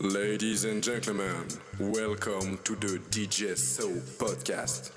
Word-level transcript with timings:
Ladies 0.00 0.64
and 0.64 0.80
gentlemen, 0.80 1.48
welcome 1.80 2.56
to 2.62 2.76
the 2.76 3.00
DJ 3.10 3.58
So 3.58 3.88
podcast. 3.90 4.92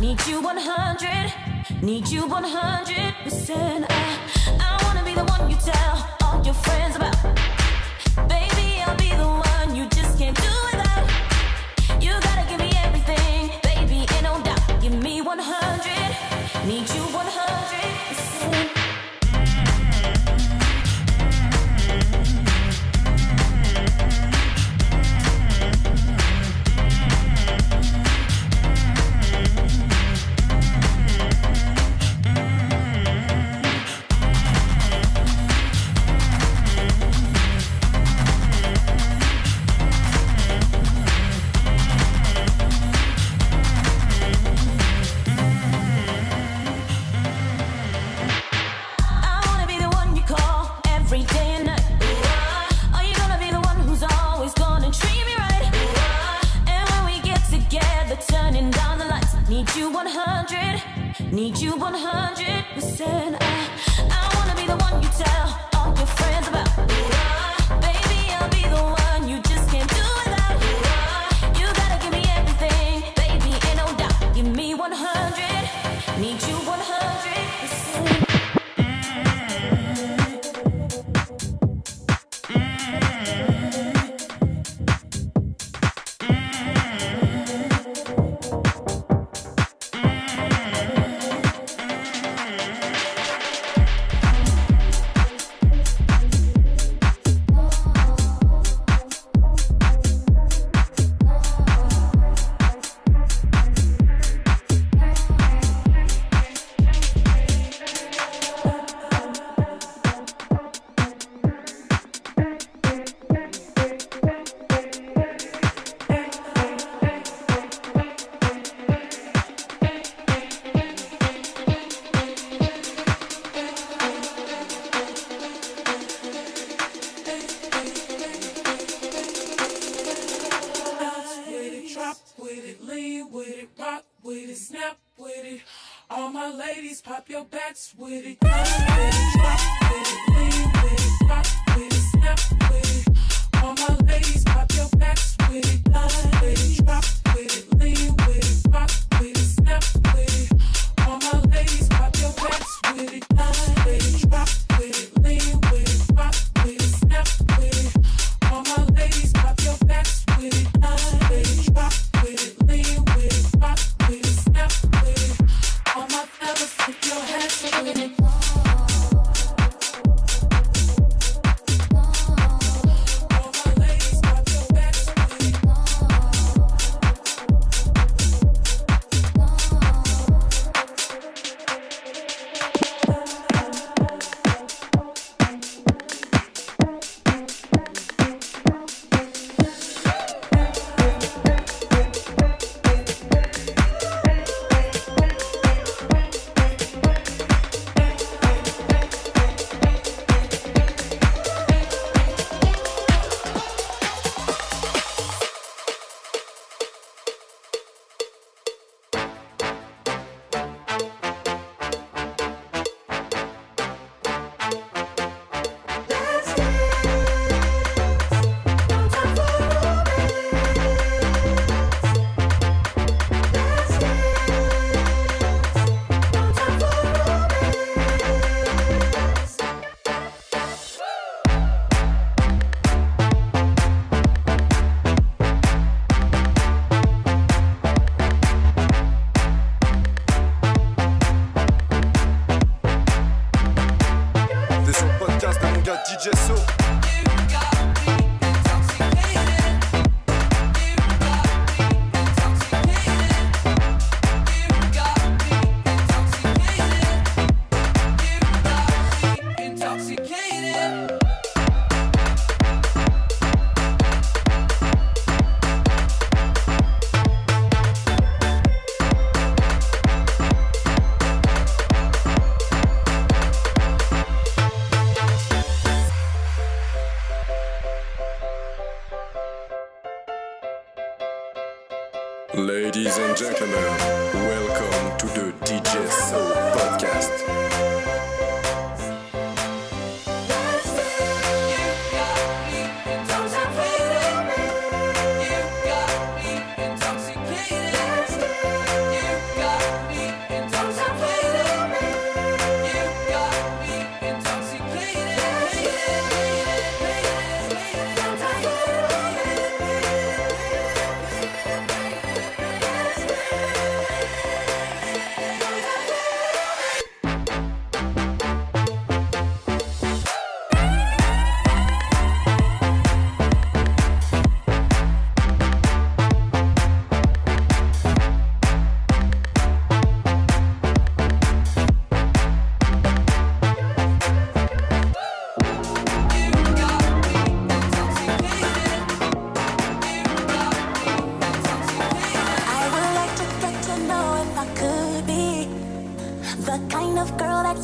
Need 0.00 0.24
you 0.28 0.40
100, 0.40 1.82
need 1.82 2.06
you 2.06 2.22
100%. 2.22 3.86
I, 3.90 4.18
I 4.60 4.84
wanna 4.84 5.04
be 5.04 5.12
the 5.12 5.24
one 5.24 5.50
you 5.50 5.56
tell 5.56 6.16
all 6.22 6.40
your 6.44 6.54
friends 6.54 6.94
about. 6.94 7.16
Baby, 8.28 8.80
I'll 8.86 8.96
be 8.96 9.10
the 9.10 9.26
one 9.26 9.74
you 9.74 9.88
just 9.88 10.16
can't 10.16 10.36
do 10.36 10.42
it. 10.72 10.77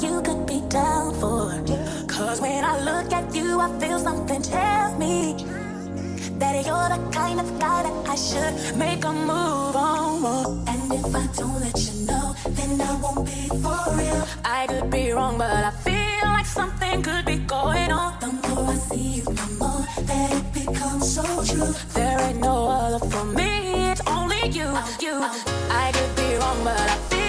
you 0.02 0.20
could 0.22 0.46
be 0.46 0.60
down 0.68 1.14
for. 1.14 1.52
Cause 2.06 2.40
when 2.40 2.64
I 2.64 2.80
look 2.80 3.12
at 3.12 3.34
you, 3.34 3.60
I 3.60 3.68
feel 3.78 3.98
something 3.98 4.42
tell 4.42 4.96
me 4.98 5.34
that 6.38 6.66
you're 6.66 6.88
the 6.94 7.00
kind 7.12 7.40
of 7.40 7.58
guy 7.58 7.82
that 7.82 8.08
I 8.08 8.16
should 8.16 8.76
make 8.76 9.04
a 9.04 9.12
move 9.12 9.76
on. 9.76 10.64
And 10.68 10.92
if 10.92 11.14
I 11.14 11.26
don't 11.36 11.60
let 11.60 11.76
you 11.86 12.06
know, 12.06 12.34
then 12.48 12.80
I 12.80 12.94
won't 13.02 13.26
be 13.26 13.48
for 13.62 13.82
real. 13.98 14.26
I 14.44 14.66
could 14.68 14.90
be 14.90 15.10
wrong, 15.12 15.38
but 15.38 15.64
I 15.64 15.70
feel 15.70 16.24
like 16.24 16.46
something 16.46 17.02
could 17.02 17.24
be 17.24 17.38
going 17.38 17.90
on. 17.92 18.18
The 18.20 18.30
more 18.48 18.70
I 18.70 18.76
see 18.76 19.08
you, 19.18 19.24
the 19.24 19.48
more 19.58 19.84
that 20.10 20.28
it 20.32 20.46
becomes 20.52 21.14
so 21.14 21.24
true. 21.44 21.72
There 21.94 22.20
ain't 22.20 22.40
no 22.40 22.68
other 22.68 23.04
for 23.10 23.24
me, 23.24 23.90
it's 23.90 24.02
only 24.06 24.42
you. 24.48 24.68
You, 25.04 25.14
oh. 25.22 25.44
I 25.70 25.92
could 25.92 26.16
be 26.16 26.36
wrong, 26.36 26.64
but 26.64 26.80
I 26.80 26.96
feel. 27.08 27.23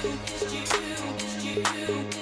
you. 0.10 2.19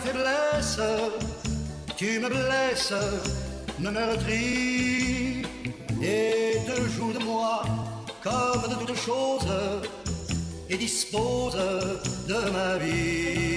faiblesse, 0.00 0.80
tu 1.96 2.20
me 2.20 2.28
blesses, 2.28 2.92
me 3.78 3.90
meurtris 3.90 5.42
et 6.02 6.54
te 6.66 6.88
joues 6.90 7.12
de 7.12 7.24
moi 7.24 7.62
comme 8.22 8.62
de 8.70 8.86
toutes 8.86 8.96
choses 8.96 9.48
et 10.68 10.76
dispose 10.76 11.56
de 12.28 12.50
ma 12.50 12.78
vie. 12.78 13.48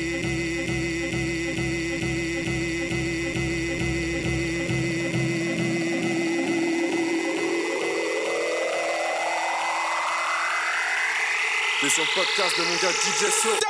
sur 11.90 12.04
le 12.04 12.16
podcast 12.16 12.58
de 12.58 12.64
mon 12.64 12.76
gars 12.76 12.92
DJ 12.92 13.30
So. 13.30 13.61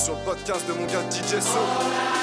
sur 0.00 0.14
le 0.14 0.24
podcast 0.24 0.66
de 0.66 0.72
mon 0.72 0.86
gars 0.86 1.02
DJ 1.10 1.40
So. 1.42 2.19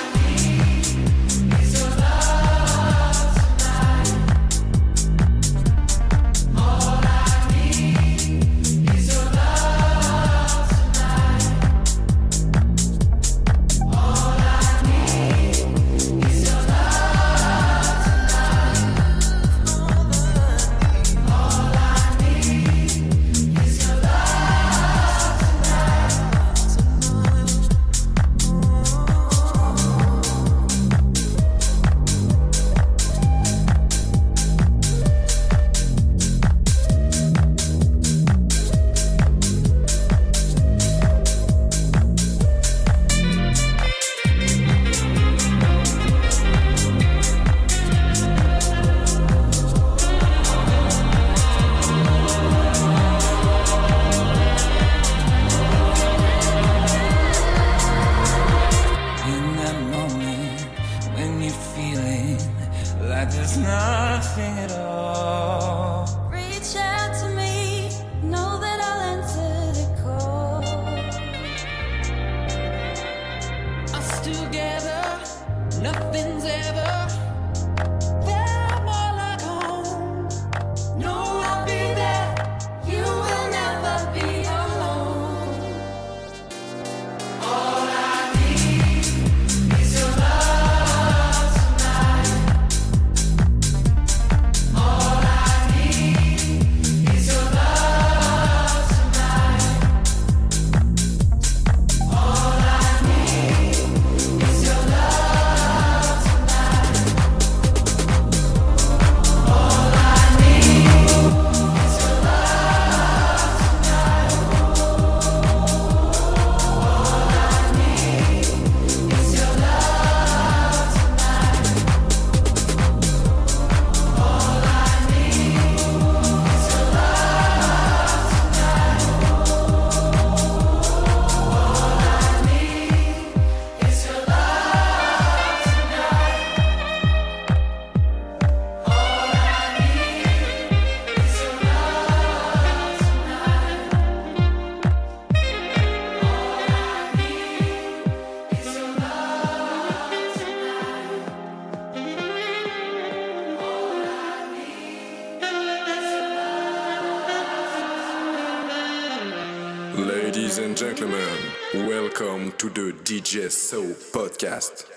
DJ 163.07 163.49
So 163.49 163.83
Podcast. 164.11 164.96